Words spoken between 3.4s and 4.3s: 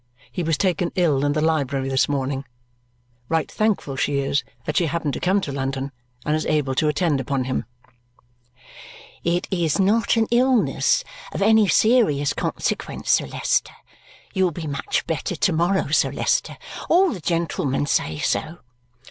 thankful she